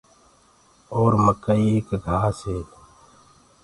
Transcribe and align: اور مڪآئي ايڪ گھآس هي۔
اور 0.95 1.11
مڪآئي 1.25 1.63
ايڪ 1.73 1.87
گھآس 2.05 2.37
هي۔ 2.49 2.59